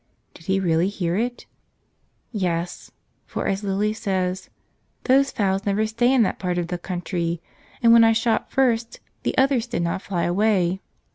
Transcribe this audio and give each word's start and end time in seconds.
Did 0.33 0.47
He 0.47 0.59
really 0.59 0.87
hear 0.89 1.15
it? 1.15 1.45
Yes; 2.31 2.89
for, 3.27 3.45
as 3.45 3.63
Lily 3.63 3.93
says, 3.93 4.49
"Those 5.03 5.29
fowls 5.31 5.63
never 5.67 5.85
stay 5.85 6.11
in 6.11 6.23
that 6.23 6.39
part 6.39 6.57
of 6.57 6.69
the 6.69 6.79
country. 6.79 7.39
And 7.83 7.93
when 7.93 8.03
I 8.03 8.11
shot 8.11 8.49
first 8.51 8.99
the 9.21 9.37
others 9.37 9.67
did 9.67 9.83
not 9.83 10.01
fly 10.01 10.23
away. 10.23 10.81